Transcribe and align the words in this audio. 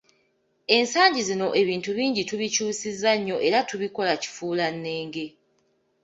Ensangi 0.77 1.21
zino 1.29 1.47
ebintu 1.61 1.89
bingi 1.97 2.21
tubikyusizza 2.29 3.11
nnyo 3.17 3.37
era 3.47 3.59
tubikola 3.69 4.13
kifuulannenge. 4.21 5.25